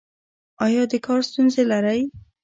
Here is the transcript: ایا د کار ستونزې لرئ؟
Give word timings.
ایا 0.65 0.83
د 0.91 0.93
کار 1.05 1.21
ستونزې 1.29 1.63
لرئ؟ 1.71 2.01